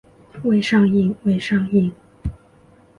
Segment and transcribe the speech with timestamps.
[0.45, 1.91] 未上映未上映